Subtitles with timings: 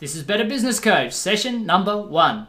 [0.00, 2.48] This is Better Business Coach, session number one.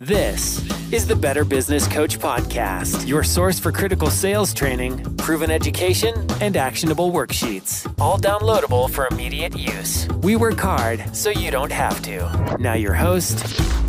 [0.00, 6.14] This is the Better Business Coach Podcast, your source for critical sales training, proven education,
[6.40, 7.86] and actionable worksheets.
[8.00, 10.08] All downloadable for immediate use.
[10.22, 12.56] We work hard so you don't have to.
[12.58, 13.44] Now, your host,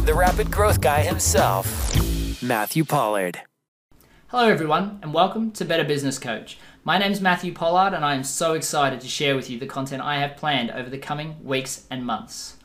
[0.05, 1.65] the rapid growth guy himself,
[2.43, 3.39] Matthew Pollard.
[4.27, 6.57] Hello, everyone, and welcome to Better Business Coach.
[6.83, 9.65] My name is Matthew Pollard, and I am so excited to share with you the
[9.65, 12.56] content I have planned over the coming weeks and months.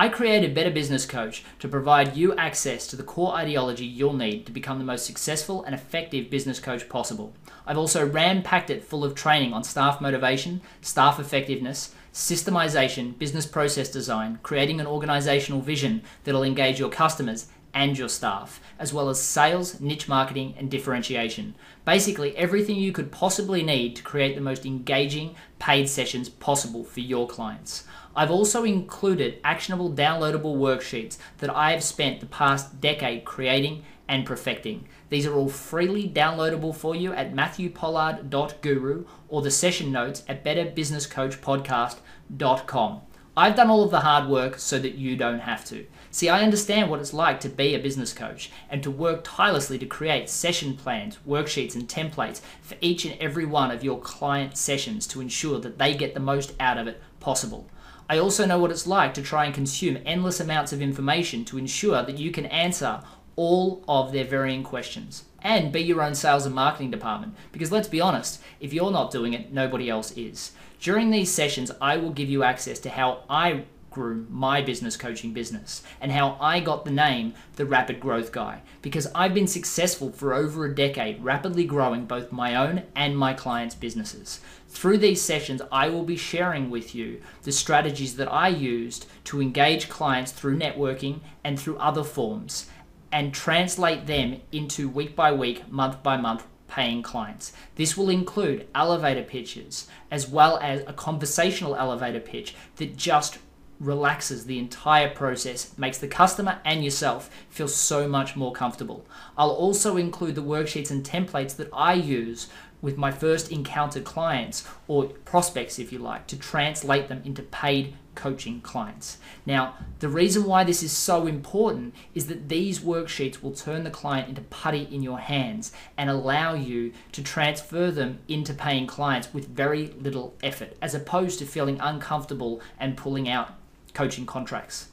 [0.00, 4.46] I created Better Business Coach to provide you access to the core ideology you'll need
[4.46, 7.32] to become the most successful and effective business coach possible.
[7.66, 13.44] I've also ram packed it full of training on staff motivation, staff effectiveness, systemization, business
[13.44, 19.08] process design, creating an organizational vision that'll engage your customers and your staff, as well
[19.08, 21.54] as sales, niche marketing, and differentiation.
[21.84, 27.00] Basically, everything you could possibly need to create the most engaging paid sessions possible for
[27.00, 27.84] your clients.
[28.16, 34.26] I've also included actionable downloadable worksheets that I have spent the past decade creating and
[34.26, 34.88] perfecting.
[35.10, 43.00] These are all freely downloadable for you at matthewpollard.guru or the session notes at betterbusinesscoachpodcast.com.
[43.38, 45.86] I've done all of the hard work so that you don't have to.
[46.10, 49.78] See, I understand what it's like to be a business coach and to work tirelessly
[49.78, 54.56] to create session plans, worksheets, and templates for each and every one of your client
[54.56, 57.68] sessions to ensure that they get the most out of it possible.
[58.08, 61.58] I also know what it's like to try and consume endless amounts of information to
[61.58, 63.02] ensure that you can answer
[63.38, 67.36] all of their varying questions and be your own sales and marketing department.
[67.52, 70.50] Because let's be honest, if you're not doing it, nobody else is.
[70.80, 75.32] During these sessions, I will give you access to how I grew my business coaching
[75.32, 80.10] business and how I got the name the Rapid Growth Guy because I've been successful
[80.10, 84.40] for over a decade, rapidly growing both my own and my clients' businesses.
[84.68, 89.40] Through these sessions, I will be sharing with you the strategies that I used to
[89.40, 92.68] engage clients through networking and through other forms
[93.12, 97.52] and translate them into week by week, month by month paying clients.
[97.76, 103.38] This will include elevator pitches as well as a conversational elevator pitch that just
[103.80, 109.06] relaxes the entire process, makes the customer and yourself feel so much more comfortable.
[109.36, 112.48] I'll also include the worksheets and templates that I use
[112.80, 117.94] with my first encountered clients or prospects, if you like, to translate them into paid
[118.14, 119.18] coaching clients.
[119.46, 123.90] Now, the reason why this is so important is that these worksheets will turn the
[123.90, 129.32] client into putty in your hands and allow you to transfer them into paying clients
[129.32, 133.54] with very little effort, as opposed to feeling uncomfortable and pulling out
[133.94, 134.88] coaching contracts.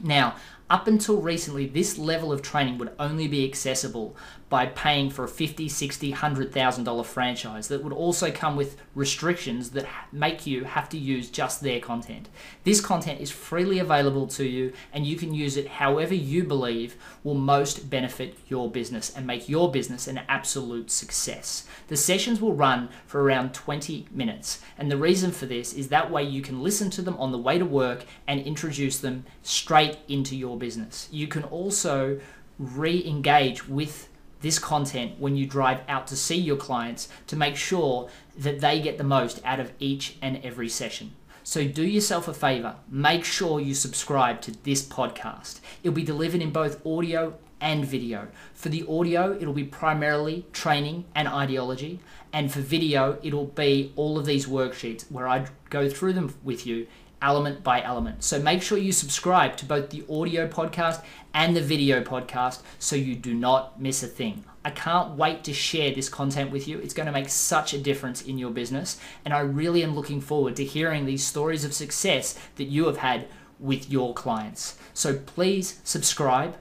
[0.00, 0.36] Now,
[0.70, 4.16] up until recently, this level of training would only be accessible
[4.48, 9.86] by paying for a $50, $60, $100,000 franchise that would also come with restrictions that
[10.10, 12.28] make you have to use just their content.
[12.64, 16.96] This content is freely available to you and you can use it however you believe
[17.22, 21.66] will most benefit your business and make your business an absolute success.
[21.88, 26.10] The sessions will run for around 20 minutes and the reason for this is that
[26.10, 29.98] way you can listen to them on the way to work and introduce them straight
[30.08, 31.08] into business.
[31.10, 32.20] You can also
[32.58, 34.08] re engage with
[34.40, 38.80] this content when you drive out to see your clients to make sure that they
[38.80, 41.12] get the most out of each and every session.
[41.42, 45.60] So do yourself a favor, make sure you subscribe to this podcast.
[45.82, 48.28] It'll be delivered in both audio and video.
[48.54, 52.00] For the audio, it'll be primarily training and ideology,
[52.32, 56.66] and for video, it'll be all of these worksheets where I go through them with
[56.66, 56.86] you
[57.20, 58.22] element by element.
[58.22, 61.02] So make sure you subscribe to both the audio podcast
[61.34, 64.44] and the video podcast so you do not miss a thing.
[64.64, 66.78] I can't wait to share this content with you.
[66.78, 69.00] It's going to make such a difference in your business.
[69.24, 72.98] And I really am looking forward to hearing these stories of success that you have
[72.98, 73.28] had
[73.58, 74.78] with your clients.
[74.94, 76.56] So please subscribe.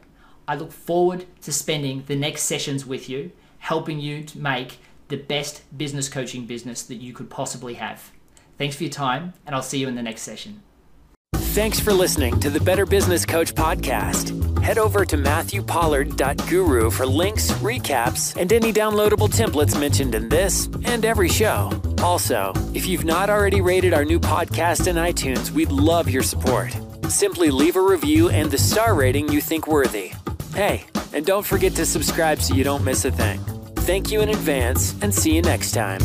[0.47, 4.79] I look forward to spending the next sessions with you, helping you to make
[5.09, 8.11] the best business coaching business that you could possibly have.
[8.57, 10.61] Thanks for your time, and I'll see you in the next session.
[11.35, 14.61] Thanks for listening to the Better Business Coach podcast.
[14.61, 21.03] Head over to matthewpollard.guru for links, recaps, and any downloadable templates mentioned in this and
[21.03, 21.71] every show.
[22.03, 26.75] Also, if you've not already rated our new podcast in iTunes, we'd love your support.
[27.09, 30.11] Simply leave a review and the star rating you think worthy.
[30.53, 33.39] Hey, and don't forget to subscribe so you don't miss a thing.
[33.77, 36.01] Thank you in advance and see you next time.